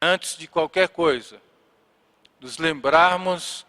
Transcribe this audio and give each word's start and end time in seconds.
antes 0.00 0.36
de 0.36 0.46
qualquer 0.46 0.88
coisa, 0.88 1.40
nos 2.40 2.58
lembrarmos 2.58 3.66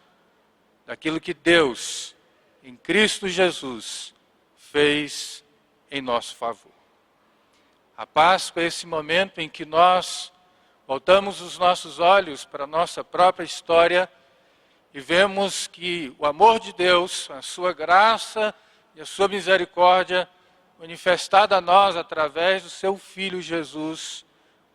daquilo 0.86 1.20
que 1.20 1.34
Deus, 1.34 2.16
em 2.64 2.76
Cristo 2.76 3.28
Jesus, 3.28 4.14
fez 4.56 5.44
em 5.90 6.02
nosso 6.02 6.36
favor. 6.36 6.72
A 7.96 8.06
Páscoa 8.06 8.62
é 8.62 8.68
esse 8.68 8.86
momento 8.86 9.40
em 9.40 9.50
que 9.50 9.66
nós 9.66 10.32
voltamos 10.86 11.42
os 11.42 11.58
nossos 11.58 12.00
olhos 12.00 12.46
para 12.46 12.66
a 12.66 12.68
nossa 12.68 13.04
própria 13.04 13.46
história 13.46 14.10
e 14.94 15.00
vemos 15.00 15.68
que 15.68 16.14
o 16.18 16.26
amor 16.26 16.60
de 16.60 16.74
Deus, 16.74 17.30
a 17.32 17.42
sua 17.42 17.74
graça 17.74 18.54
e 18.96 19.02
a 19.02 19.06
sua 19.06 19.28
misericórdia 19.28 20.30
manifestada 20.80 21.58
a 21.58 21.62
nós 21.62 21.96
através 21.96 22.64
do 22.64 22.70
seu 22.70 22.98
filho 22.98 23.42
Jesus, 23.42 24.26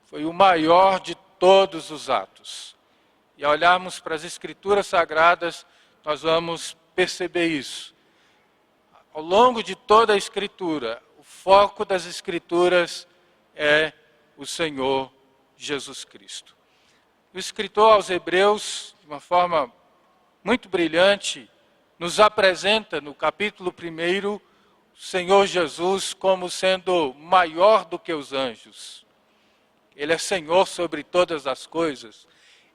foi 0.04 0.24
o 0.24 0.32
maior 0.32 0.98
de 0.98 1.14
todos 1.42 1.90
os 1.90 2.08
atos. 2.08 2.76
E 3.36 3.44
ao 3.44 3.50
olharmos 3.50 3.98
para 3.98 4.14
as 4.14 4.22
escrituras 4.22 4.86
sagradas, 4.86 5.66
nós 6.04 6.22
vamos 6.22 6.76
perceber 6.94 7.48
isso. 7.48 7.92
Ao 9.12 9.20
longo 9.20 9.60
de 9.60 9.74
toda 9.74 10.12
a 10.12 10.16
escritura, 10.16 11.02
o 11.18 11.24
foco 11.24 11.84
das 11.84 12.06
escrituras 12.06 13.08
é 13.56 13.92
o 14.36 14.46
Senhor 14.46 15.12
Jesus 15.56 16.04
Cristo. 16.04 16.56
O 17.34 17.38
escritor 17.40 17.94
aos 17.94 18.08
Hebreus, 18.08 18.94
de 19.00 19.08
uma 19.08 19.18
forma 19.18 19.68
muito 20.44 20.68
brilhante, 20.68 21.50
nos 21.98 22.20
apresenta 22.20 23.00
no 23.00 23.16
capítulo 23.16 23.74
1 23.76 24.34
o 24.36 24.40
Senhor 24.96 25.44
Jesus 25.48 26.14
como 26.14 26.48
sendo 26.48 27.12
maior 27.14 27.84
do 27.84 27.98
que 27.98 28.12
os 28.12 28.32
anjos. 28.32 29.04
Ele 29.96 30.12
é 30.12 30.18
Senhor 30.18 30.66
sobre 30.66 31.02
todas 31.02 31.46
as 31.46 31.66
coisas. 31.66 32.26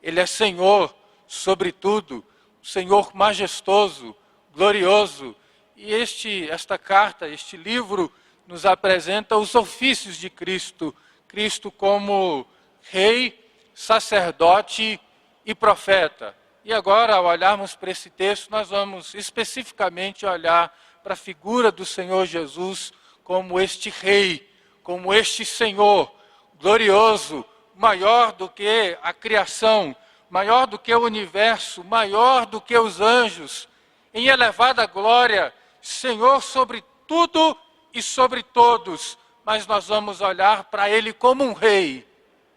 Ele 0.02 0.20
é 0.20 0.26
Senhor 0.26 0.96
sobre 1.28 1.72
tudo, 1.72 2.26
Senhor 2.62 3.16
majestoso, 3.16 4.16
glorioso. 4.54 5.36
E 5.76 5.94
este 5.94 6.50
esta 6.50 6.78
carta, 6.78 7.28
este 7.28 7.58
livro 7.58 8.12
nos 8.48 8.66
apresenta 8.66 9.36
os 9.36 9.54
ofícios 9.56 10.18
de 10.18 10.30
Cristo, 10.30 10.96
Cristo 11.28 11.70
como 11.70 12.48
rei, 12.82 13.38
sacerdote 13.74 15.00
e 15.46 15.54
profeta. 15.54 16.36
E 16.64 16.74
agora, 16.74 17.16
ao 17.16 17.26
olharmos 17.26 17.76
para 17.76 17.92
esse 17.92 18.10
texto, 18.10 18.50
nós 18.50 18.70
vamos 18.70 19.14
especificamente 19.14 20.26
olhar 20.26 20.76
para 21.04 21.14
a 21.14 21.18
figura 21.18 21.72
do 21.72 21.86
Senhor 21.86 22.26
Jesus 22.26 22.92
como 23.24 23.60
este 23.60 23.90
rei, 23.90 24.50
como 24.84 25.14
este 25.14 25.46
Senhor 25.46 26.17
glorioso, 26.60 27.46
maior 27.76 28.34
do 28.34 28.50
que 28.50 28.98
a 29.02 29.14
criação, 29.14 29.96
maior 30.30 30.68
do 30.68 30.78
que 30.78 30.94
o 30.94 31.04
universo, 31.04 31.84
maior 31.84 32.46
do 32.46 32.60
que 32.60 32.78
os 32.78 33.00
anjos, 33.00 33.68
em 34.14 34.28
elevada 34.28 34.86
glória, 34.86 35.54
Senhor 35.82 36.42
sobre 36.42 36.84
tudo 37.08 37.58
e 37.94 38.02
sobre 38.02 38.44
todos, 38.44 39.18
mas 39.46 39.66
nós 39.66 39.88
vamos 39.88 40.20
olhar 40.22 40.66
para 40.66 40.90
ele 40.90 41.14
como 41.14 41.44
um 41.44 41.54
rei 41.54 42.08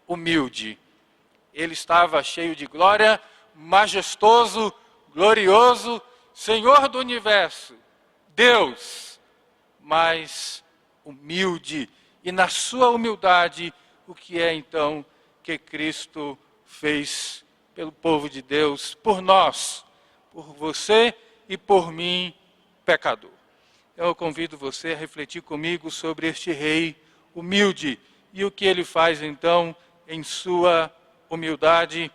humilde. 0.07 0.77
Ele 1.53 1.73
estava 1.73 2.21
cheio 2.23 2.55
de 2.55 2.65
glória, 2.65 3.21
majestoso, 3.55 4.73
glorioso, 5.13 6.01
Senhor 6.33 6.87
do 6.87 6.99
universo, 6.99 7.75
Deus, 8.29 9.19
mas 9.79 10.63
humilde, 11.03 11.89
e 12.23 12.31
na 12.31 12.47
sua 12.47 12.89
humildade, 12.89 13.73
o 14.11 14.13
que 14.13 14.41
é 14.41 14.53
então 14.53 15.05
que 15.41 15.57
Cristo 15.57 16.37
fez 16.65 17.45
pelo 17.73 17.93
povo 17.93 18.29
de 18.29 18.41
Deus, 18.41 18.93
por 18.93 19.21
nós, 19.21 19.85
por 20.33 20.53
você 20.53 21.15
e 21.47 21.57
por 21.57 21.93
mim, 21.93 22.33
pecador. 22.85 23.31
Eu 23.95 24.13
convido 24.13 24.57
você 24.57 24.91
a 24.91 24.97
refletir 24.97 25.41
comigo 25.41 25.89
sobre 25.89 26.27
este 26.27 26.51
rei 26.51 27.01
humilde 27.33 27.97
e 28.33 28.43
o 28.43 28.51
que 28.51 28.65
ele 28.65 28.83
faz 28.83 29.21
então 29.21 29.73
em 30.05 30.23
sua 30.23 30.93
humildade. 31.29 32.11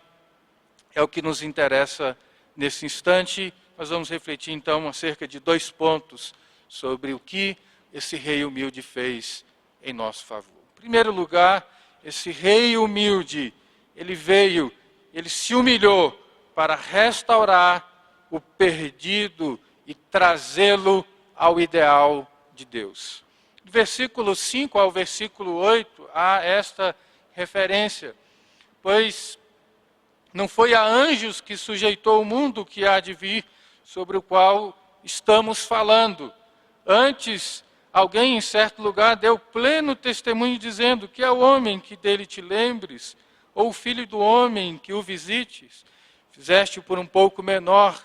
É 0.93 1.01
o 1.01 1.07
que 1.07 1.23
nos 1.23 1.41
interessa 1.41 2.15
nesse 2.55 2.85
instante. 2.85 3.51
Nós 3.75 3.89
vamos 3.89 4.07
refletir 4.07 4.53
então 4.53 4.87
acerca 4.87 5.27
de 5.27 5.39
dois 5.39 5.71
pontos 5.71 6.31
sobre 6.69 7.11
o 7.11 7.19
que 7.19 7.57
esse 7.91 8.15
rei 8.15 8.45
humilde 8.45 8.83
fez 8.83 9.43
em 9.81 9.93
nosso 9.93 10.25
favor. 10.25 10.61
Em 10.77 10.81
primeiro 10.81 11.11
lugar, 11.11 11.76
esse 12.07 12.31
rei 12.31 12.77
humilde, 12.77 13.53
ele 13.93 14.15
veio, 14.15 14.71
ele 15.13 15.27
se 15.27 15.53
humilhou 15.53 16.11
para 16.55 16.73
restaurar 16.73 18.25
o 18.31 18.39
perdido 18.39 19.59
e 19.85 19.93
trazê-lo 19.93 21.05
ao 21.35 21.59
ideal 21.59 22.25
de 22.55 22.63
Deus. 22.63 23.25
Do 23.61 23.69
versículo 23.69 24.37
5 24.37 24.79
ao 24.79 24.89
versículo 24.89 25.55
8 25.55 26.09
há 26.13 26.41
esta 26.45 26.95
referência, 27.33 28.15
pois 28.81 29.37
não 30.33 30.47
foi 30.47 30.73
a 30.73 30.85
anjos 30.85 31.41
que 31.41 31.57
sujeitou 31.57 32.21
o 32.21 32.25
mundo 32.25 32.65
que 32.65 32.85
há 32.85 33.01
de 33.01 33.13
vir, 33.13 33.43
sobre 33.83 34.15
o 34.15 34.21
qual 34.21 34.77
estamos 35.03 35.65
falando. 35.65 36.33
Antes, 36.85 37.65
alguém 37.97 38.37
em 38.37 38.41
certo 38.41 38.79
lugar 38.79 39.15
deu 39.15 39.39
pleno 39.39 39.95
testemunho 39.95 40.59
dizendo 40.59 41.07
que 41.07 41.23
é 41.23 41.31
o 41.31 41.39
homem 41.39 41.79
que 41.79 41.97
dele 41.97 42.27
te 42.27 42.41
lembres, 42.41 43.17
ou 43.55 43.69
o 43.69 43.73
filho 43.73 44.05
do 44.05 44.19
homem 44.19 44.77
que 44.77 44.93
o 44.93 45.01
visites. 45.01 45.83
Fizeste-o 46.31 46.83
por 46.83 46.99
um 46.99 47.07
pouco 47.07 47.41
menor 47.41 47.99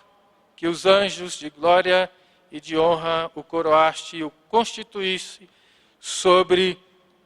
que 0.56 0.66
os 0.66 0.86
anjos 0.86 1.38
de 1.38 1.50
glória 1.50 2.10
e 2.50 2.58
de 2.58 2.78
honra 2.78 3.30
o 3.34 3.42
coroaste 3.42 4.16
e 4.16 4.24
o 4.24 4.30
constituísse 4.48 5.46
sobre 6.00 6.78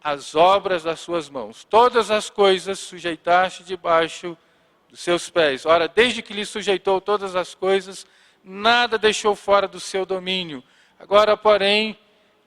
as 0.03 0.35
obras 0.35 0.83
das 0.83 0.99
suas 0.99 1.31
mãos. 1.31 1.63
Todas 1.63 2.11
as 2.11 2.29
coisas 2.29 2.81
sujeitaste 2.81 3.63
debaixo 3.63 4.37
dos 4.89 4.99
seus 4.99 5.31
pés. 5.31 5.65
Ora, 5.65 5.87
desde 5.87 6.21
que 6.21 6.35
lhe 6.35 6.45
sujeitou 6.45 7.01
todas 7.01 7.37
as 7.37 7.55
coisas, 7.55 8.05
nada 8.43 8.99
deixou 8.99 9.37
fora 9.37 9.69
do 9.69 9.79
seu 9.79 10.05
domínio. 10.05 10.65
Agora, 10.99 11.37
porém, 11.37 11.97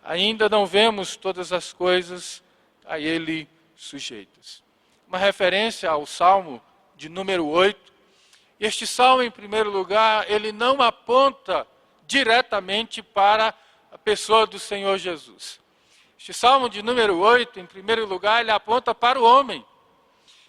ainda 0.03 0.49
não 0.49 0.65
vemos 0.65 1.15
todas 1.15 1.51
as 1.51 1.73
coisas 1.73 2.43
a 2.85 2.99
ele 2.99 3.47
sujeitas. 3.75 4.63
Uma 5.07 5.17
referência 5.17 5.89
ao 5.89 6.05
Salmo 6.05 6.61
de 6.95 7.09
número 7.09 7.47
8. 7.47 7.93
Este 8.59 8.85
salmo, 8.85 9.23
em 9.23 9.31
primeiro 9.31 9.69
lugar, 9.71 10.29
ele 10.29 10.51
não 10.51 10.81
aponta 10.81 11.65
diretamente 12.05 13.01
para 13.01 13.53
a 13.91 13.97
pessoa 13.97 14.45
do 14.45 14.59
Senhor 14.59 14.97
Jesus. 14.97 15.59
Este 16.17 16.33
salmo 16.33 16.69
de 16.69 16.83
número 16.83 17.17
8, 17.17 17.59
em 17.59 17.65
primeiro 17.65 18.05
lugar, 18.05 18.41
ele 18.41 18.51
aponta 18.51 18.93
para 18.93 19.19
o 19.19 19.23
homem. 19.23 19.65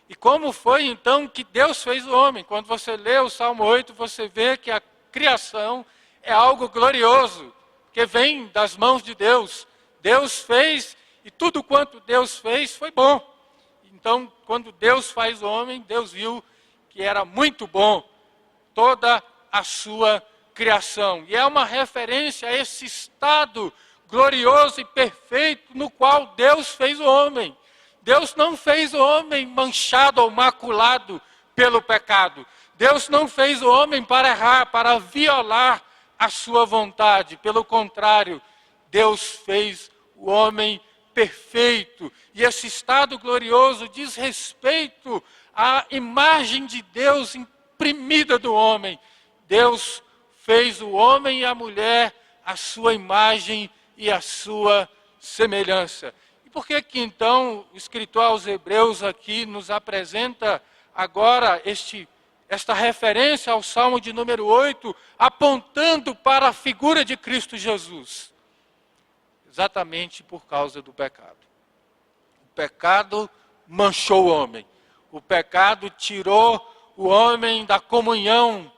E 0.09 0.15
como 0.17 0.53
foi 0.53 0.87
então 0.87 1.29
que 1.29 1.45
Deus 1.45 1.85
fez 1.85 2.05
o 2.05 2.13
homem? 2.13 2.43
Quando 2.43 2.67
você 2.67 2.97
lê 2.97 3.21
o 3.21 3.31
Salmo 3.31 3.63
8, 3.63 3.95
você 3.95 4.27
vê 4.27 4.57
que 4.57 4.73
a 4.73 4.83
criação 5.13 5.87
é 6.21 6.33
algo 6.33 6.69
glorioso, 6.69 7.55
que 7.93 8.07
vem 8.07 8.47
das 8.49 8.77
mãos 8.77 9.03
de 9.03 9.15
Deus. 9.15 9.67
Deus 10.01 10.41
fez 10.41 10.97
e 11.25 11.31
tudo 11.31 11.63
quanto 11.63 12.01
Deus 12.01 12.39
fez 12.39 12.77
foi 12.77 12.91
bom. 12.91 13.27
Então, 13.93 14.33
quando 14.47 14.73
Deus 14.73 15.11
faz 15.11 15.43
o 15.43 15.47
homem, 15.47 15.81
Deus 15.83 16.13
viu 16.13 16.43
que 16.89 17.03
era 17.03 17.25
muito 17.25 17.67
bom 17.67 18.09
toda 18.75 19.23
a 19.53 19.63
sua 19.63 20.25
criação. 20.55 21.25
E 21.29 21.37
é 21.37 21.45
uma 21.45 21.65
referência 21.65 22.49
a 22.49 22.57
esse 22.57 22.87
estado 22.87 23.73
glorioso 24.09 24.81
e 24.81 24.85
perfeito 24.85 25.77
no 25.77 25.91
qual 25.91 26.29
Deus 26.37 26.69
fez 26.69 26.99
o 26.99 27.05
homem. 27.05 27.57
Deus 28.03 28.35
não 28.35 28.57
fez 28.57 28.95
o 28.95 28.99
homem 28.99 29.47
manchado 29.47 30.23
ou 30.23 30.31
maculado 30.31 31.21
pelo 31.55 31.83
pecado. 31.83 32.47
Deus 32.75 33.09
não 33.09 33.29
fez 33.29 33.63
o 33.63 33.71
homem 33.71 34.03
para 34.03 34.31
errar, 34.31 34.67
para 34.67 34.99
violar 34.99 35.83
a 36.21 36.29
sua 36.29 36.67
vontade. 36.67 37.39
Pelo 37.39 37.65
contrário, 37.65 38.43
Deus 38.91 39.23
fez 39.47 39.91
o 40.15 40.31
homem 40.31 40.79
perfeito. 41.15 42.13
E 42.35 42.43
esse 42.43 42.67
estado 42.67 43.19
glorioso 43.19 43.89
diz 43.89 44.17
respeito 44.17 45.25
à 45.55 45.87
imagem 45.91 46.67
de 46.67 46.83
Deus 46.83 47.35
imprimida 47.35 48.39
do 48.39 48.53
homem. 48.53 49.01
Deus 49.49 50.03
fez 50.43 50.83
o 50.83 50.91
homem 50.91 51.41
e 51.41 51.45
a 51.47 51.55
mulher 51.55 52.15
a 52.45 52.55
sua 52.55 52.93
imagem 52.93 53.71
e 53.97 54.11
a 54.11 54.21
sua 54.21 54.89
semelhança. 55.19 56.15
E 56.45 56.51
por 56.51 56.67
que 56.67 56.83
que 56.83 57.01
então 57.01 57.67
o 57.73 57.77
escritor 57.77 58.25
aos 58.25 58.47
Hebreus 58.47 59.03
aqui 59.03 59.47
nos 59.47 59.71
apresenta 59.71 60.63
agora 60.95 61.63
este 61.65 62.07
esta 62.51 62.75
referência 62.75 63.53
ao 63.53 63.63
Salmo 63.63 64.01
de 64.01 64.13
número 64.13 64.45
8, 64.45 64.95
apontando 65.17 66.17
para 66.17 66.49
a 66.49 66.53
figura 66.53 67.05
de 67.05 67.17
Cristo 67.17 67.57
Jesus? 67.57 68.35
Exatamente 69.49 70.25
por 70.25 70.45
causa 70.47 70.83
do 70.83 70.93
pecado. 70.93 71.39
O 72.45 72.55
pecado 72.55 73.31
manchou 73.69 74.27
o 74.27 74.29
homem. 74.29 74.67
O 75.13 75.23
pecado 75.23 75.89
tirou 75.91 76.61
o 76.97 77.07
homem 77.07 77.65
da 77.65 77.79
comunhão 77.79 78.71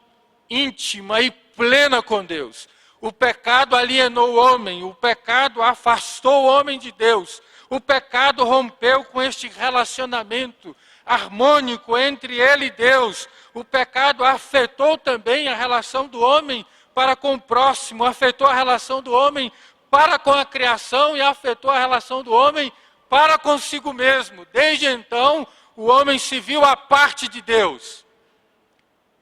íntima 0.50 1.22
e 1.22 1.30
plena 1.30 2.02
com 2.02 2.22
Deus. 2.22 2.68
O 3.00 3.10
pecado 3.10 3.74
alienou 3.74 4.34
o 4.34 4.36
homem, 4.36 4.84
o 4.84 4.94
pecado 4.94 5.62
afastou 5.62 6.44
o 6.44 6.46
homem 6.46 6.78
de 6.78 6.92
Deus. 6.92 7.40
O 7.70 7.80
pecado 7.80 8.44
rompeu 8.44 9.02
com 9.02 9.22
este 9.22 9.48
relacionamento 9.48 10.76
harmônico 11.04 11.96
entre 11.96 12.40
ele 12.40 12.66
e 12.66 12.70
Deus. 12.70 13.28
O 13.54 13.64
pecado 13.64 14.24
afetou 14.24 14.96
também 14.96 15.48
a 15.48 15.54
relação 15.54 16.06
do 16.06 16.20
homem 16.20 16.64
para 16.94 17.16
com 17.16 17.34
o 17.34 17.40
próximo, 17.40 18.04
afetou 18.04 18.46
a 18.46 18.54
relação 18.54 19.02
do 19.02 19.12
homem 19.12 19.50
para 19.90 20.18
com 20.18 20.32
a 20.32 20.44
criação 20.44 21.16
e 21.16 21.20
afetou 21.20 21.70
a 21.70 21.78
relação 21.78 22.22
do 22.22 22.32
homem 22.32 22.72
para 23.08 23.38
consigo 23.38 23.92
mesmo. 23.92 24.46
Desde 24.52 24.86
então, 24.86 25.46
o 25.76 25.86
homem 25.86 26.18
se 26.18 26.40
viu 26.40 26.64
à 26.64 26.76
parte 26.76 27.28
de 27.28 27.42
Deus. 27.42 28.04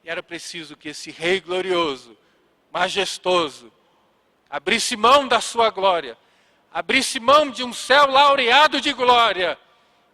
E 0.05 0.11
era 0.11 0.23
preciso 0.23 0.77
que 0.77 0.89
esse 0.89 1.11
rei 1.11 1.41
glorioso, 1.41 2.17
majestoso, 2.73 3.73
abrisse 4.49 4.97
mão 4.97 5.27
da 5.27 5.41
sua 5.41 5.71
glória, 5.71 6.17
abrisse 6.73 7.19
mão 7.21 7.51
de 7.51 7.63
um 7.65 7.73
céu 7.73 8.07
laureado 8.07 8.81
de 8.81 8.93
glória 8.93 9.59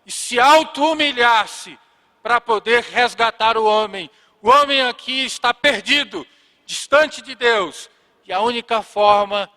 e 0.07 0.13
se 0.13 0.39
auto-humilhasse 0.39 1.77
para 2.23 2.41
poder 2.41 2.83
resgatar 2.85 3.59
o 3.59 3.65
homem. 3.65 4.09
O 4.41 4.49
homem 4.49 4.81
aqui 4.83 5.25
está 5.25 5.53
perdido, 5.53 6.25
distante 6.65 7.21
de 7.21 7.35
Deus, 7.35 7.91
e 8.25 8.33
a 8.33 8.41
única 8.41 8.83
forma 8.83 9.51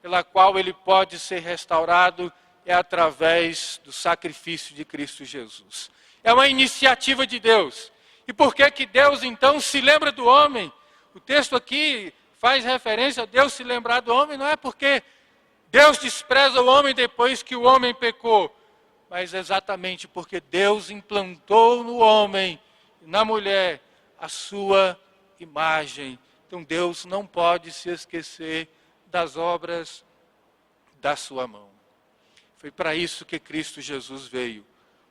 pela 0.00 0.24
qual 0.24 0.58
ele 0.58 0.72
pode 0.72 1.18
ser 1.18 1.40
restaurado 1.40 2.32
é 2.66 2.74
através 2.74 3.80
do 3.84 3.92
sacrifício 3.92 4.74
de 4.74 4.84
Cristo 4.84 5.24
Jesus. 5.24 5.90
É 6.22 6.32
uma 6.32 6.48
iniciativa 6.48 7.26
de 7.26 7.38
Deus. 7.38 7.92
E 8.26 8.32
por 8.32 8.54
que 8.54 8.70
que 8.70 8.86
Deus 8.86 9.22
então 9.22 9.60
se 9.60 9.80
lembra 9.82 10.10
do 10.10 10.24
homem? 10.24 10.72
O 11.14 11.20
texto 11.20 11.54
aqui 11.54 12.12
faz 12.38 12.64
referência 12.64 13.22
a 13.22 13.26
Deus 13.26 13.52
se 13.52 13.62
lembrar 13.62 14.00
do 14.00 14.14
homem, 14.14 14.36
não 14.38 14.46
é 14.46 14.56
porque 14.56 15.02
Deus 15.68 15.98
despreza 15.98 16.60
o 16.60 16.66
homem 16.66 16.94
depois 16.94 17.42
que 17.42 17.56
o 17.56 17.62
homem 17.62 17.94
pecou, 17.94 18.54
mas 19.08 19.34
exatamente 19.34 20.08
porque 20.08 20.40
Deus 20.40 20.90
implantou 20.90 21.84
no 21.84 21.98
homem, 21.98 22.60
na 23.02 23.24
mulher, 23.24 23.82
a 24.18 24.28
sua 24.28 24.98
imagem. 25.38 26.18
Então 26.46 26.62
Deus 26.62 27.04
não 27.04 27.26
pode 27.26 27.72
se 27.72 27.90
esquecer 27.90 28.68
das 29.06 29.36
obras 29.36 30.04
da 31.00 31.16
sua 31.16 31.46
mão. 31.46 31.68
Foi 32.56 32.70
para 32.70 32.94
isso 32.94 33.26
que 33.26 33.38
Cristo 33.38 33.80
Jesus 33.80 34.26
veio 34.26 34.64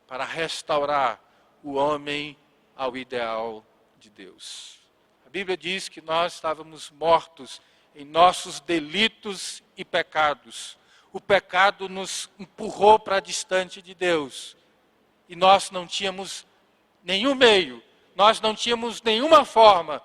para 0.07 0.25
restaurar 0.25 1.21
o 1.63 1.73
homem 1.73 2.37
ao 2.75 2.97
ideal 2.97 3.65
de 3.99 4.09
Deus. 4.09 4.79
A 5.25 5.29
Bíblia 5.29 5.55
diz 5.55 5.87
que 5.87 6.01
nós 6.01 6.33
estávamos 6.33 6.89
mortos 6.91 7.61
em 7.95 8.03
nossos 8.05 8.59
delitos 8.59 9.63
e 9.77 9.85
pecados. 9.85 10.77
O 11.13 11.21
pecado 11.21 11.87
nos 11.87 12.29
empurrou 12.37 12.99
para 12.99 13.21
distante 13.21 13.81
de 13.81 13.95
Deus. 13.95 14.57
E 15.29 15.35
nós 15.35 15.71
não 15.71 15.87
tínhamos 15.87 16.45
nenhum 17.03 17.35
meio, 17.35 17.81
nós 18.15 18.41
não 18.41 18.53
tínhamos 18.53 19.01
nenhuma 19.01 19.45
forma 19.45 20.01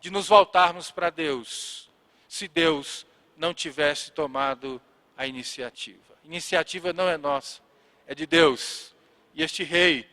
de 0.00 0.10
nos 0.10 0.28
voltarmos 0.28 0.90
para 0.90 1.10
Deus, 1.10 1.88
se 2.28 2.46
Deus 2.46 3.06
não 3.36 3.54
tivesse 3.54 4.12
tomado 4.12 4.80
a 5.16 5.26
iniciativa. 5.26 6.18
Iniciativa 6.24 6.92
não 6.92 7.08
é 7.08 7.16
nossa, 7.16 7.60
é 8.06 8.14
de 8.14 8.26
Deus. 8.26 8.94
E 9.34 9.42
este 9.42 9.62
rei 9.64 10.08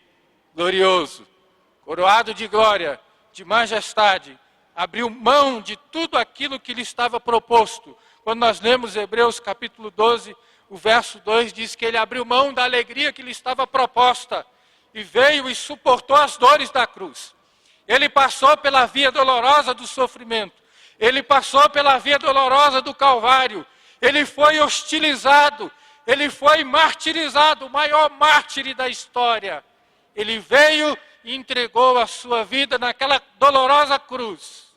glorioso, 0.54 1.28
coroado 1.84 2.34
de 2.34 2.48
glória, 2.48 3.00
de 3.34 3.44
majestade, 3.44 4.40
abriu 4.76 5.10
mão 5.10 5.62
de 5.62 5.76
tudo 5.76 6.18
aquilo 6.18 6.60
que 6.60 6.74
lhe 6.74 6.82
estava 6.82 7.20
proposto. 7.20 7.98
Quando 8.26 8.40
nós 8.40 8.60
lemos 8.60 8.96
Hebreus 8.96 9.40
capítulo 9.40 9.92
12, 9.92 10.36
o 10.68 10.76
verso 10.76 11.20
2 11.20 11.54
diz 11.54 11.76
que 11.76 11.86
ele 11.86 11.96
abriu 11.96 12.26
mão 12.26 12.52
da 12.52 12.64
alegria 12.64 13.14
que 13.14 13.22
lhe 13.22 13.30
estava 13.30 13.68
proposta 13.68 14.44
e 14.96 15.04
veio 15.04 15.48
e 15.48 15.54
suportou 15.54 16.16
as 16.16 16.36
dores 16.36 16.72
da 16.72 16.88
cruz. 16.88 17.36
Ele 17.88 18.10
passou 18.10 18.58
pela 18.58 18.88
via 18.88 19.12
dolorosa 19.12 19.76
do 19.76 19.86
sofrimento. 19.86 20.56
Ele 21.00 21.22
passou 21.22 21.70
pela 21.70 22.00
via 22.00 22.18
dolorosa 22.18 22.82
do 22.82 22.96
Calvário. 22.96 23.64
Ele 24.02 24.26
foi 24.26 24.60
hostilizado. 24.60 25.72
Ele 26.08 26.28
foi 26.28 26.64
martirizado, 26.64 27.68
o 27.68 27.70
maior 27.70 28.10
mártir 28.10 28.74
da 28.74 28.90
história. 28.90 29.64
Ele 30.16 30.40
veio 30.40 30.98
e 31.24 31.36
entregou 31.36 32.00
a 32.00 32.08
sua 32.08 32.44
vida 32.44 32.80
naquela 32.80 33.22
dolorosa 33.38 34.00
cruz, 34.00 34.74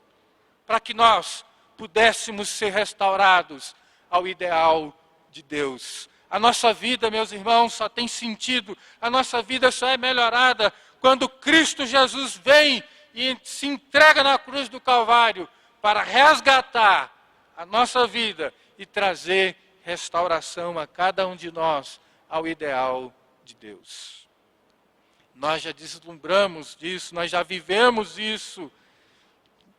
para 0.67 0.79
que 0.79 0.93
nós 0.93 1.48
pudéssemos 1.79 2.49
ser 2.49 2.71
restaurados 2.71 3.75
ao 4.11 4.27
ideal 4.27 4.93
de 5.31 5.43
Deus. 5.43 6.11
A 6.29 6.39
nossa 6.39 6.75
vida, 6.75 7.11
meus 7.11 7.31
irmãos, 7.31 7.73
só 7.73 7.89
tem 7.89 8.09
sentido, 8.09 8.77
a 9.01 9.09
nossa 9.09 9.41
vida 9.41 9.71
só 9.71 9.89
é 9.89 9.97
melhorada 9.97 10.73
quando 11.01 11.29
Cristo 11.29 11.87
Jesus 11.87 12.37
vem 12.37 12.83
e 13.15 13.39
se 13.45 13.67
entrega 13.67 14.23
na 14.23 14.37
cruz 14.37 14.69
do 14.69 14.81
Calvário 14.81 15.49
para 15.81 16.03
resgatar 16.03 17.15
a 17.57 17.65
nossa 17.65 18.07
vida 18.07 18.53
e 18.77 18.85
trazer 18.85 19.57
restauração 19.83 20.79
a 20.79 20.87
cada 20.87 21.27
um 21.27 21.37
de 21.37 21.51
nós 21.51 22.01
ao 22.29 22.47
ideal 22.47 23.13
de 23.45 23.55
Deus. 23.55 24.29
Nós 25.35 25.63
já 25.63 25.71
deslumbramos 25.71 26.75
disso, 26.77 27.15
nós 27.15 27.31
já 27.31 27.45
vivemos 27.45 28.19
isso, 28.19 28.71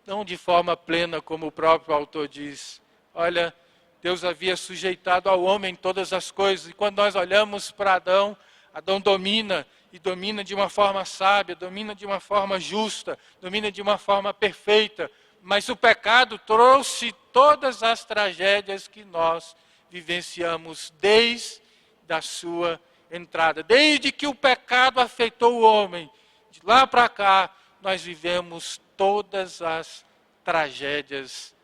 não 0.10 0.26
de 0.26 0.36
forma 0.36 0.76
plena, 0.76 1.22
como 1.22 1.46
o 1.46 1.52
próprio 1.52 1.94
autor 1.94 2.28
diz. 2.28 2.82
Olha, 3.14 3.54
Deus 4.02 4.24
havia 4.24 4.58
sujeitado 4.58 5.30
ao 5.30 5.44
homem 5.44 5.76
todas 5.76 6.12
as 6.12 6.32
coisas, 6.32 6.68
e 6.68 6.74
quando 6.74 6.98
nós 6.98 7.16
olhamos 7.16 7.70
para 7.70 7.94
Adão, 7.94 8.36
Adão 8.74 9.00
domina 9.00 9.68
e 9.94 10.00
domina 10.00 10.44
de 10.44 10.56
uma 10.56 10.68
forma 10.68 11.06
sábia, 11.06 11.56
domina 11.56 11.94
de 11.94 12.08
uma 12.08 12.20
forma 12.20 12.60
justa, 12.60 13.20
domina 13.40 13.72
de 13.72 13.84
uma 13.84 14.00
forma 14.00 14.34
perfeita, 14.34 15.12
mas 15.44 15.70
o 15.70 15.76
pecado 15.76 16.40
trouxe 16.40 17.14
todas 17.32 17.84
as 17.84 18.04
tragédias 18.04 18.88
que 18.88 19.06
nós 19.06 19.56
vivenciamos 19.92 20.92
desde 21.00 21.62
a 22.10 22.20
sua 22.20 22.82
entrada. 23.12 23.62
Desde 23.62 24.12
que 24.12 24.26
o 24.26 24.34
pecado 24.34 25.00
afetou 25.00 25.60
o 25.60 25.62
homem, 25.62 26.10
de 26.50 26.62
lá 26.64 26.88
para 26.88 27.08
cá, 27.08 27.52
nós 27.82 28.04
vivemos 28.04 28.82
todas 28.98 29.62
as 29.62 30.06
tragédias 30.44 31.56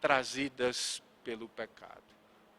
trazidas 0.00 1.02
pelo 1.22 1.48
pecado. 1.48 2.02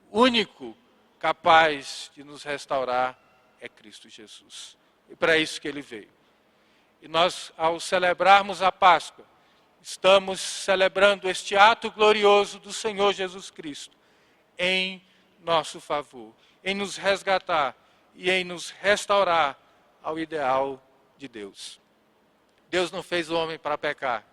O 0.09 0.21
único 0.21 0.77
capaz 1.19 2.11
de 2.13 2.23
nos 2.23 2.43
restaurar 2.43 3.17
é 3.59 3.67
Cristo 3.67 4.09
Jesus. 4.09 4.77
E 5.09 5.15
para 5.15 5.37
isso 5.37 5.59
que 5.59 5.67
ele 5.67 5.81
veio. 5.81 6.11
E 7.01 7.07
nós, 7.07 7.51
ao 7.57 7.79
celebrarmos 7.79 8.61
a 8.61 8.71
Páscoa, 8.71 9.25
estamos 9.81 10.39
celebrando 10.39 11.27
este 11.27 11.55
ato 11.55 11.89
glorioso 11.89 12.59
do 12.59 12.71
Senhor 12.71 13.13
Jesus 13.13 13.49
Cristo 13.49 13.97
em 14.57 15.03
nosso 15.39 15.81
favor, 15.81 16.33
em 16.63 16.75
nos 16.75 16.97
resgatar 16.97 17.75
e 18.13 18.29
em 18.29 18.43
nos 18.43 18.69
restaurar 18.69 19.57
ao 20.03 20.19
ideal 20.19 20.81
de 21.17 21.27
Deus. 21.27 21.80
Deus 22.71 22.89
não 22.89 23.03
fez 23.03 23.29
o 23.29 23.35
homem 23.35 23.59
para 23.59 23.77
pecar. 23.77 24.25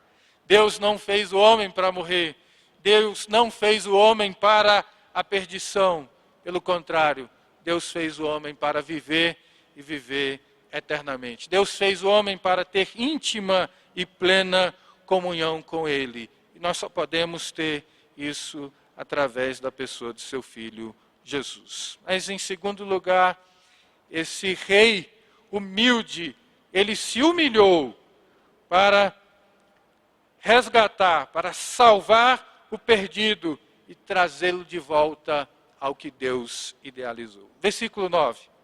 Deus 0.47 0.79
não 0.79 0.97
fez 0.97 1.33
o 1.33 1.39
homem 1.39 1.69
para 1.69 1.91
morrer. 1.91 2.37
Deus 2.81 3.27
não 3.27 3.51
fez 3.51 3.85
o 3.85 3.97
homem 3.97 4.33
para 4.33 4.85
a 5.13 5.25
perdição. 5.25 6.09
Pelo 6.45 6.61
contrário, 6.61 7.29
Deus 7.65 7.91
fez 7.91 8.21
o 8.21 8.25
homem 8.25 8.55
para 8.55 8.81
viver 8.81 9.37
e 9.75 9.83
viver 9.83 10.41
eternamente. 10.73 11.51
Deus 11.51 11.77
fez 11.77 12.05
o 12.05 12.09
homem 12.09 12.39
para 12.39 12.65
ter 12.65 12.89
íntima 12.95 13.69
e 13.95 14.07
plena 14.07 14.73
comunhão 15.05 15.61
com 15.61 15.89
Ele. 15.89 16.31
E 16.55 16.61
nós 16.61 16.79
só 16.79 16.89
podemos 16.89 17.51
ter 17.51 17.85
isso 18.17 18.73
através 18.97 19.59
da 19.59 19.73
pessoa 19.73 20.15
de 20.15 20.21
seu 20.21 20.43
Filho 20.43 20.95
Jesus. 21.25 21.99
Mas, 22.07 22.31
em 22.31 22.39
segundo 22.39 22.85
lugar, 22.85 23.37
esse 24.09 24.55
rei 24.55 25.13
humilde, 25.51 26.37
ele 26.73 26.95
se 26.95 27.21
humilhou 27.21 27.98
para 28.69 29.15
resgatar, 30.39 31.27
para 31.29 31.53
salvar 31.53 32.67
o 32.71 32.79
perdido 32.79 33.59
e 33.89 33.95
trazê-lo 33.95 34.65
de 34.65 34.79
volta 34.79 35.49
ao 35.81 35.95
que 35.95 36.11
Deus 36.11 36.77
idealizou. 36.83 37.51
Versículo 37.61 38.09
9 38.09 38.59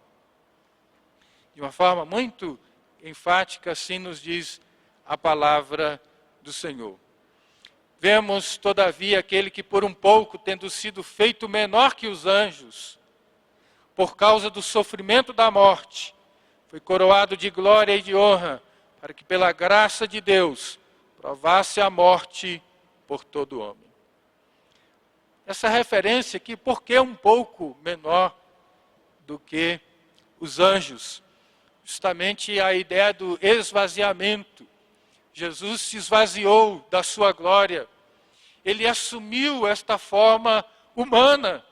de 1.54 1.60
uma 1.60 1.70
forma 1.70 2.04
muito 2.04 2.58
enfática, 3.02 3.70
assim 3.70 3.98
nos 3.98 4.20
diz 4.20 4.60
a 5.06 5.16
palavra 5.16 6.02
do 6.42 6.52
Senhor. 6.52 6.98
Vemos, 8.00 8.56
todavia, 8.56 9.20
aquele 9.20 9.50
que, 9.50 9.62
por 9.62 9.84
um 9.84 9.94
pouco, 9.94 10.36
tendo 10.36 10.68
sido 10.68 11.02
feito 11.02 11.48
menor 11.48 11.94
que 11.94 12.08
os 12.08 12.26
anjos, 12.26 12.98
por 13.94 14.16
causa 14.16 14.50
do 14.50 14.60
sofrimento 14.60 15.32
da 15.32 15.50
morte, 15.50 16.14
foi 16.66 16.80
coroado 16.80 17.36
de 17.36 17.48
glória 17.50 17.96
e 17.96 18.02
de 18.02 18.16
honra, 18.16 18.60
para 19.04 19.12
que 19.12 19.22
pela 19.22 19.52
graça 19.52 20.08
de 20.08 20.18
Deus 20.18 20.80
provasse 21.20 21.78
a 21.78 21.90
morte 21.90 22.62
por 23.06 23.22
todo 23.22 23.60
homem. 23.60 23.84
Essa 25.44 25.68
referência 25.68 26.38
aqui, 26.38 26.56
porque 26.56 26.94
é 26.94 27.02
um 27.02 27.14
pouco 27.14 27.76
menor 27.82 28.34
do 29.26 29.38
que 29.38 29.78
os 30.40 30.58
anjos, 30.58 31.22
justamente 31.84 32.58
a 32.58 32.72
ideia 32.72 33.12
do 33.12 33.38
esvaziamento. 33.42 34.66
Jesus 35.34 35.82
se 35.82 35.98
esvaziou 35.98 36.88
da 36.90 37.02
sua 37.02 37.30
glória. 37.30 37.86
Ele 38.64 38.86
assumiu 38.86 39.66
esta 39.66 39.98
forma 39.98 40.64
humana. 40.96 41.62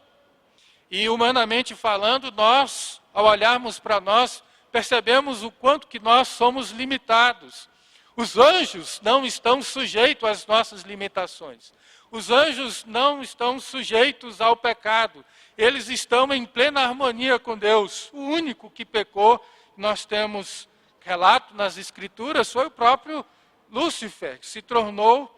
E 0.91 1.09
humanamente 1.09 1.75
falando, 1.75 2.31
nós, 2.31 3.01
ao 3.15 3.25
olharmos 3.25 3.79
para 3.79 4.03
nós, 4.03 4.45
percebemos 4.73 5.43
o 5.43 5.51
quanto 5.51 5.87
que 5.87 6.01
nós 6.01 6.27
somos 6.29 6.71
limitados. 6.71 7.69
Os 8.17 8.37
anjos 8.37 9.01
não 9.03 9.25
estão 9.25 9.63
sujeitos 9.63 10.29
às 10.29 10.47
nossas 10.47 10.83
limitações. 10.83 11.73
Os 12.11 12.31
anjos 12.31 12.85
não 12.85 13.23
estão 13.23 13.61
sujeitos 13.61 14.41
ao 14.41 14.57
pecado. 14.57 15.25
Eles 15.57 15.89
estão 15.89 16.33
em 16.33 16.45
plena 16.45 16.81
harmonia 16.81 17.39
com 17.39 17.57
Deus. 17.57 18.11
O 18.13 18.21
único 18.21 18.71
que 18.71 18.85
pecou, 18.85 19.45
nós 19.77 20.05
temos 20.05 20.69
relato 21.01 21.55
nas 21.55 21.77
Escrituras, 21.77 22.53
foi 22.53 22.67
o 22.67 22.71
próprio 22.71 23.25
Lúcifer, 23.71 24.39
que 24.39 24.47
se 24.47 24.63
tornou 24.63 25.31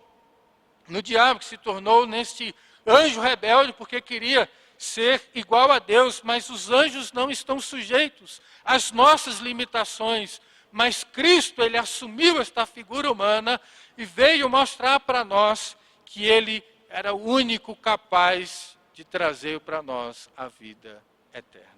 no 0.88 1.00
diabo, 1.00 1.41
que 1.41 1.47
se 1.47 1.57
tornou 1.57 2.07
neste 2.07 2.55
anjo 2.87 3.21
rebelde, 3.21 3.73
porque 3.73 4.00
queria 4.00 4.50
ser 4.76 5.31
igual 5.35 5.71
a 5.71 5.78
Deus, 5.78 6.21
mas 6.23 6.50
os 6.50 6.71
anjos 6.71 7.12
não 7.12 7.31
estão 7.31 7.61
sujeitos 7.61 8.40
às 8.64 8.93
nossas 8.93 9.38
limitações. 9.38 10.40
Mas 10.71 11.04
Cristo, 11.04 11.62
ele 11.62 11.76
assumiu 11.76 12.40
esta 12.40 12.66
figura 12.66 13.11
humana 13.11 13.61
e 13.97 14.04
veio 14.04 14.49
mostrar 14.49 15.00
para 15.00 15.25
nós 15.25 15.76
que 16.04 16.25
ele 16.25 16.62
era 16.88 17.12
o 17.12 17.25
único 17.25 17.75
capaz 17.76 18.76
de 18.93 19.04
trazer 19.04 19.61
para 19.61 19.83
nós 19.83 20.28
a 20.37 20.49
vida 20.49 21.02
eterna. 21.33 21.69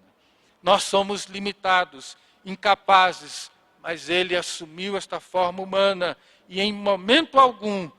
Nós 0.62 0.83
somos 0.85 1.25
limitados, 1.26 2.17
incapazes, 2.45 3.50
mas 3.83 4.09
ele 4.09 4.37
assumiu 4.37 4.97
esta 4.97 5.21
forma 5.21 5.62
humana 5.62 6.17
e 6.49 6.61
em 6.61 6.73
momento 6.73 7.38
algum 7.38 7.91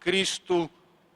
Cristo 0.00 0.70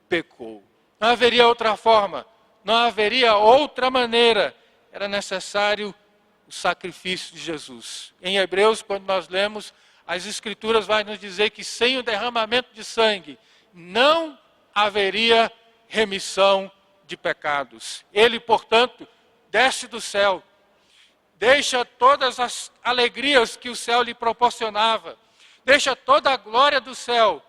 pecou. 0.09 0.63
Não 0.99 1.09
haveria 1.09 1.49
outra 1.49 1.77
forma, 1.77 2.27
não 2.65 2.75
haveria 2.75 3.37
outra 3.37 3.91
maneira. 3.91 4.55
Era 4.93 5.09
necessário 5.09 5.95
o 6.49 6.53
sacrifício 6.53 7.35
de 7.35 7.41
Jesus. 7.41 8.13
Em 8.21 8.39
Hebreus, 8.39 8.83
quando 8.83 9.07
nós 9.07 9.29
lemos, 9.29 9.73
as 10.07 10.27
Escrituras 10.27 10.87
vai 10.87 11.05
nos 11.05 11.19
dizer 11.19 11.51
que 11.51 11.63
sem 11.63 11.99
o 11.99 12.03
derramamento 12.03 12.75
de 12.75 12.85
sangue 12.85 13.39
não 13.73 14.39
haveria 14.75 15.53
remissão 15.87 16.71
de 17.07 17.17
pecados. 17.17 18.05
Ele, 18.13 18.41
portanto, 18.41 19.07
desce 19.51 19.87
do 19.87 20.01
céu, 20.01 20.43
deixa 21.37 21.85
todas 21.85 22.39
as 22.39 22.73
alegrias 22.83 23.57
que 23.57 23.69
o 23.69 23.77
céu 23.77 24.03
lhe 24.03 24.15
proporcionava, 24.15 25.17
deixa 25.65 25.95
toda 25.97 26.33
a 26.33 26.37
glória 26.37 26.81
do 26.81 26.95
céu 26.95 27.43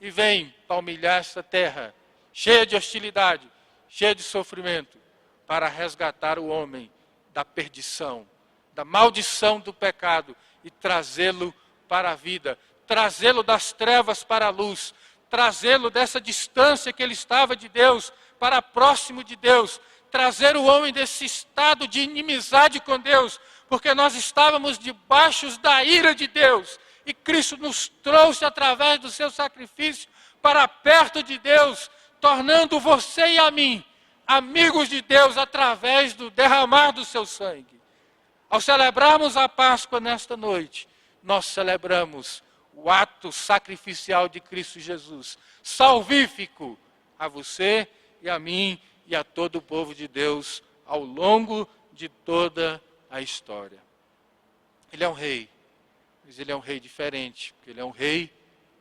e 0.00 0.10
vem 0.10 0.54
para 0.66 0.76
humilhar 0.76 1.20
esta 1.20 1.42
terra 1.42 1.94
cheia 2.32 2.66
de 2.66 2.74
hostilidade, 2.74 3.48
cheia 3.96 4.12
de 4.12 4.24
sofrimento, 4.24 4.98
para 5.46 5.68
resgatar 5.68 6.36
o 6.36 6.48
homem 6.48 6.90
da 7.32 7.44
perdição, 7.44 8.28
da 8.72 8.84
maldição 8.84 9.60
do 9.60 9.72
pecado 9.72 10.36
e 10.64 10.70
trazê-lo 10.70 11.54
para 11.86 12.10
a 12.10 12.14
vida, 12.16 12.58
trazê-lo 12.88 13.44
das 13.44 13.72
trevas 13.72 14.24
para 14.24 14.46
a 14.46 14.50
luz, 14.50 14.92
trazê-lo 15.30 15.90
dessa 15.90 16.20
distância 16.20 16.92
que 16.92 17.04
ele 17.04 17.12
estava 17.12 17.54
de 17.54 17.68
Deus 17.68 18.12
para 18.36 18.60
próximo 18.60 19.22
de 19.22 19.36
Deus, 19.36 19.80
trazer 20.10 20.56
o 20.56 20.64
homem 20.64 20.92
desse 20.92 21.24
estado 21.24 21.86
de 21.86 22.00
inimizade 22.00 22.80
com 22.80 22.98
Deus, 22.98 23.38
porque 23.68 23.94
nós 23.94 24.16
estávamos 24.16 24.76
debaixo 24.76 25.56
da 25.60 25.84
ira 25.84 26.16
de 26.16 26.26
Deus 26.26 26.80
e 27.06 27.14
Cristo 27.14 27.56
nos 27.56 27.86
trouxe 28.02 28.44
através 28.44 28.98
do 28.98 29.08
seu 29.08 29.30
sacrifício 29.30 30.08
para 30.42 30.66
perto 30.66 31.22
de 31.22 31.38
Deus, 31.38 31.88
tornando 32.24 32.80
você 32.80 33.32
e 33.32 33.38
a 33.38 33.50
mim 33.50 33.84
amigos 34.26 34.88
de 34.88 35.02
Deus 35.02 35.36
através 35.36 36.14
do 36.14 36.30
derramar 36.30 36.90
do 36.90 37.04
seu 37.04 37.26
sangue. 37.26 37.78
Ao 38.48 38.62
celebrarmos 38.62 39.36
a 39.36 39.46
Páscoa 39.46 40.00
nesta 40.00 40.34
noite, 40.34 40.88
nós 41.22 41.44
celebramos 41.44 42.42
o 42.72 42.90
ato 42.90 43.30
sacrificial 43.30 44.26
de 44.26 44.40
Cristo 44.40 44.80
Jesus, 44.80 45.36
salvífico 45.62 46.78
a 47.18 47.28
você 47.28 47.86
e 48.22 48.30
a 48.30 48.38
mim 48.38 48.80
e 49.06 49.14
a 49.14 49.22
todo 49.22 49.56
o 49.56 49.62
povo 49.62 49.94
de 49.94 50.08
Deus 50.08 50.62
ao 50.86 51.02
longo 51.02 51.68
de 51.92 52.08
toda 52.08 52.82
a 53.10 53.20
história. 53.20 53.82
Ele 54.90 55.04
é 55.04 55.08
um 55.10 55.12
rei, 55.12 55.46
mas 56.24 56.38
ele 56.38 56.50
é 56.50 56.56
um 56.56 56.60
rei 56.60 56.80
diferente, 56.80 57.52
porque 57.52 57.72
ele 57.72 57.82
é 57.82 57.84
um 57.84 57.90
rei 57.90 58.32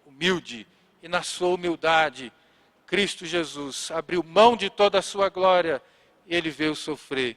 humilde 0.05 0.65
e 1.01 1.09
na 1.09 1.23
sua 1.23 1.49
humildade 1.49 2.31
Cristo 2.93 3.25
Jesus 3.25 3.89
abriu 3.89 4.21
mão 4.21 4.55
de 4.55 4.69
toda 4.69 4.99
a 4.99 5.01
sua 5.01 5.27
glória 5.27 5.81
e 6.27 6.35
ele 6.35 6.51
veio 6.51 6.75
sofrer 6.75 7.35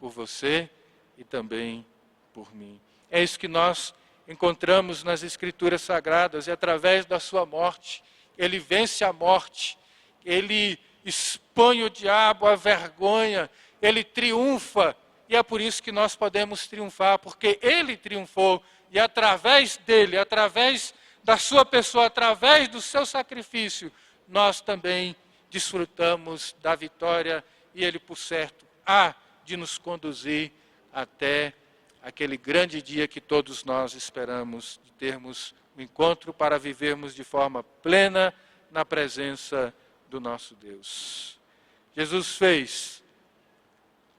por 0.00 0.10
você 0.10 0.68
e 1.16 1.22
também 1.22 1.86
por 2.34 2.52
mim. 2.52 2.80
É 3.08 3.22
isso 3.22 3.38
que 3.38 3.46
nós 3.46 3.94
encontramos 4.26 5.04
nas 5.04 5.22
Escrituras 5.22 5.82
Sagradas, 5.82 6.48
e 6.48 6.50
através 6.50 7.06
da 7.06 7.20
sua 7.20 7.46
morte, 7.46 8.02
ele 8.36 8.58
vence 8.58 9.04
a 9.04 9.12
morte, 9.12 9.78
ele 10.24 10.76
expõe 11.04 11.84
o 11.84 11.88
diabo 11.88 12.44
à 12.44 12.56
vergonha, 12.56 13.48
ele 13.80 14.02
triunfa, 14.02 14.96
e 15.28 15.36
é 15.36 15.42
por 15.44 15.60
isso 15.60 15.84
que 15.84 15.92
nós 15.92 16.16
podemos 16.16 16.66
triunfar, 16.66 17.20
porque 17.20 17.60
ele 17.62 17.96
triunfou, 17.96 18.60
e 18.90 18.98
através 18.98 19.76
dele, 19.76 20.18
através 20.18 20.92
da 21.22 21.36
sua 21.36 21.64
pessoa, 21.64 22.06
através 22.06 22.66
do 22.66 22.80
seu 22.80 23.06
sacrifício, 23.06 23.92
nós 24.28 24.60
também 24.60 25.14
desfrutamos 25.50 26.54
da 26.60 26.74
vitória 26.74 27.44
e 27.74 27.84
Ele, 27.84 27.98
por 27.98 28.16
certo, 28.16 28.66
há 28.84 29.14
de 29.44 29.56
nos 29.56 29.78
conduzir 29.78 30.52
até 30.92 31.54
aquele 32.02 32.36
grande 32.36 32.80
dia 32.82 33.06
que 33.08 33.20
todos 33.20 33.64
nós 33.64 33.94
esperamos 33.94 34.80
de 34.84 34.92
termos 34.92 35.54
um 35.76 35.82
encontro 35.82 36.32
para 36.32 36.58
vivermos 36.58 37.14
de 37.14 37.22
forma 37.22 37.62
plena 37.62 38.32
na 38.70 38.84
presença 38.84 39.74
do 40.08 40.18
nosso 40.18 40.54
Deus. 40.54 41.38
Jesus 41.94 42.36
fez 42.36 43.02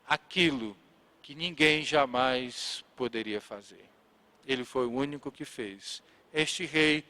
aquilo 0.08 0.78
que 1.22 1.34
ninguém 1.34 1.84
jamais 1.84 2.86
poderia 2.96 3.42
fazer. 3.42 3.86
Ele 4.46 4.64
foi 4.64 4.86
o 4.86 4.92
único 4.92 5.32
que 5.32 5.44
fez. 5.44 6.02
Este 6.34 6.66
rei, 6.66 7.04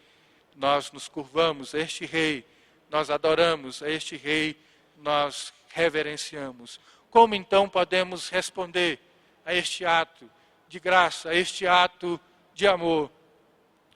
nós 0.56 0.92
nos 0.92 1.08
curvamos, 1.08 1.74
este 1.74 2.06
rei 2.06 2.46
nós 2.90 3.10
adoramos 3.10 3.82
a 3.84 3.90
este 3.90 4.16
Rei, 4.16 4.60
nós 4.98 5.54
reverenciamos. 5.70 6.80
Como 7.10 7.36
então 7.36 7.68
podemos 7.70 8.30
responder 8.30 9.00
a 9.46 9.54
este 9.54 9.86
ato 9.86 10.30
de 10.68 10.80
graça, 10.80 11.30
a 11.30 11.36
este 11.36 11.68
ato 11.68 12.20
de 12.54 12.68
amor? 12.68 13.12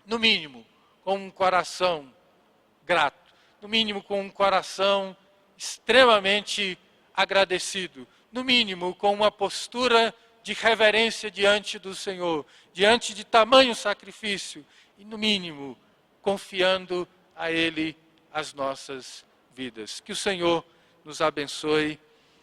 No 0.06 0.18
mínimo, 0.18 0.66
com 1.04 1.16
um 1.16 1.32
coração 1.32 2.14
grato, 2.86 3.34
no 3.62 3.68
mínimo, 3.68 4.02
com 4.04 4.22
um 4.22 4.30
coração 4.30 5.16
extremamente 5.58 6.78
agradecido, 7.14 8.08
no 8.32 8.44
mínimo, 8.44 8.96
com 8.96 9.14
uma 9.14 9.32
postura 9.32 10.14
de 10.44 10.54
reverência 10.54 11.30
diante 11.30 11.78
do 11.78 11.94
Senhor, 11.94 12.46
diante 12.74 13.14
de 13.14 13.24
tamanho 13.24 13.76
sacrifício, 13.76 14.66
e 14.98 15.06
no 15.06 15.18
mínimo, 15.18 15.78
confiando 16.22 17.08
a 17.36 17.52
Ele 17.52 17.96
as 18.32 18.54
nossas 18.54 19.26
vidas. 19.54 20.00
Que 20.00 20.12
o 20.12 20.16
Senhor 20.16 20.66
nos 21.04 21.22
abençoe 21.22 22.00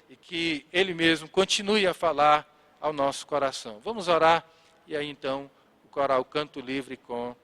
e 0.09 0.17
que 0.17 0.67
Ele 0.73 0.95
mesmo 0.95 1.29
continue 1.29 1.87
a 1.87 1.95
falar 1.95 2.47
ao 2.81 2.93
nosso 2.93 3.27
coração. 3.27 3.81
Vamos 3.81 4.09
orar 4.09 4.45
e 4.87 4.97
aí 4.97 5.09
então 5.09 5.51
o 5.85 5.89
coral 5.89 6.25
Canto 6.25 6.61
Livre 6.61 6.97
com 6.97 7.35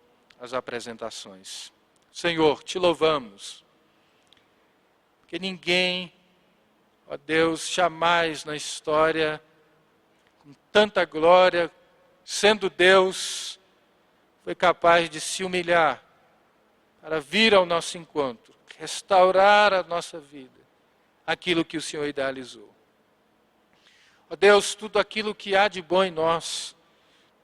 as 0.41 0.55
apresentações. 0.55 1.73
Senhor, 2.13 2.63
te 2.63 2.79
louvamos, 2.79 3.65
porque 5.21 5.39
ninguém, 5.39 6.13
ó 7.09 7.17
Deus, 7.17 7.69
jamais 7.69 8.45
na 8.45 8.55
história, 8.55 9.43
com 10.43 10.55
tanta 10.71 11.05
glória, 11.05 11.71
sendo 12.25 12.71
Deus, 12.71 13.59
foi 14.45 14.55
capaz 14.55 15.11
de 15.11 15.21
se 15.21 15.43
humilhar 15.43 16.03
para 17.05 17.21
vir 17.21 17.55
ao 17.55 17.67
nosso 17.67 17.99
encontro, 17.99 18.55
restaurar 18.79 19.75
a 19.75 19.83
nossa 19.83 20.19
vida, 20.19 20.59
aquilo 21.27 21.63
que 21.63 21.77
o 21.77 21.83
Senhor 21.83 22.07
idealizou. 22.07 22.75
Ó 24.31 24.35
Deus, 24.35 24.75
tudo 24.75 24.99
aquilo 24.99 25.35
que 25.35 25.55
há 25.55 25.69
de 25.69 25.83
bom 25.83 26.03
em 26.03 26.11
nós, 26.11 26.75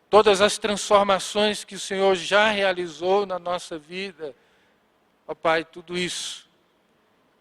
todas 0.08 0.40
as 0.40 0.56
transformações 0.56 1.62
que 1.62 1.74
o 1.74 1.78
Senhor 1.78 2.14
já 2.14 2.48
realizou 2.48 3.26
na 3.26 3.38
nossa 3.38 3.78
vida. 3.78 4.34
Ó 5.28 5.34
Pai, 5.34 5.62
tudo 5.62 5.94
isso, 5.94 6.48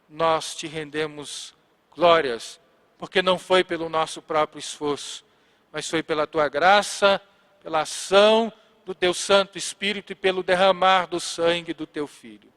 nós 0.10 0.54
te 0.56 0.68
rendemos 0.68 1.56
glórias, 1.90 2.60
porque 2.98 3.22
não 3.22 3.40
foi 3.40 3.64
pelo 3.64 3.88
nosso 3.88 4.22
próprio 4.22 4.60
esforço, 4.60 5.24
mas 5.72 5.90
foi 5.90 6.04
pela 6.04 6.28
tua 6.28 6.50
graça, 6.50 7.22
pela 7.64 7.80
ação 7.80 8.52
do 8.90 8.96
teu 8.96 9.14
Santo 9.14 9.56
Espírito 9.56 10.14
e 10.14 10.16
pelo 10.16 10.42
derramar 10.42 11.06
do 11.06 11.20
sangue 11.20 11.76
do 11.76 11.86
teu 11.86 12.08
Filho. 12.08 12.52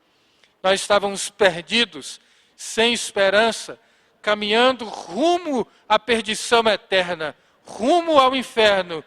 Nós 0.62 0.81
estávamos 0.81 1.29
perdidos, 1.29 2.23
sem 2.57 2.95
esperança, 2.95 3.79
caminhando 4.23 4.87
rumo 4.87 5.69
à 5.87 5.99
perdição 5.99 6.67
eterna, 6.67 7.37
rumo 7.67 8.19
ao 8.19 8.35
inferno, 8.35 9.05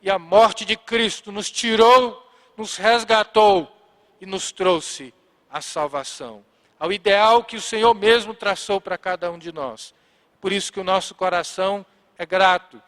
e 0.00 0.10
a 0.10 0.18
morte 0.18 0.64
de 0.64 0.74
Cristo 0.74 1.30
nos 1.30 1.50
tirou, 1.50 2.26
nos 2.56 2.78
resgatou 2.78 3.70
e 4.18 4.24
nos 4.24 4.50
trouxe 4.50 5.12
a 5.50 5.60
salvação, 5.60 6.42
ao 6.80 6.90
ideal 6.90 7.44
que 7.44 7.56
o 7.56 7.60
Senhor 7.60 7.92
mesmo 7.92 8.32
traçou 8.32 8.80
para 8.80 8.96
cada 8.96 9.30
um 9.30 9.38
de 9.38 9.52
nós. 9.52 9.94
Por 10.40 10.50
isso 10.50 10.72
que 10.72 10.80
o 10.80 10.84
nosso 10.84 11.14
coração 11.14 11.84
é 12.16 12.24
grato. 12.24 12.82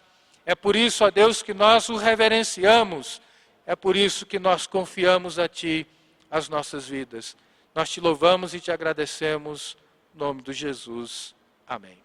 É 0.47 0.55
por 0.55 0.75
isso, 0.75 1.05
ó 1.05 1.11
Deus, 1.11 1.43
que 1.43 1.53
nós 1.53 1.91
o 1.91 1.97
reverenciamos 1.97 3.21
é 3.66 3.75
por 3.75 3.97
isso 3.97 4.26
que 4.26 4.38
nós 4.38 4.66
confiamos 4.66 5.38
a 5.38 5.49
Ti 5.49 5.87
as 6.30 6.49
nossas 6.49 6.88
vidas. 6.88 7.37
Nós 7.75 7.90
te 7.90 8.00
louvamos 8.00 8.54
e 8.54 8.61
te 8.61 8.71
agradecemos. 8.71 9.76
Em 10.14 10.18
nome 10.18 10.42
de 10.42 10.52
Jesus. 10.52 11.35
Amém. 11.66 12.03